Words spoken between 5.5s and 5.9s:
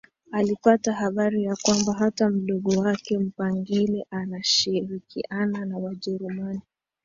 na